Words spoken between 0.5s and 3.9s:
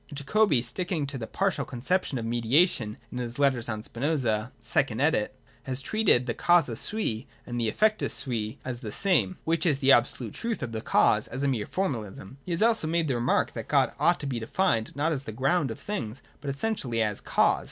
sticking to the partial conception of mediation (in his Letters on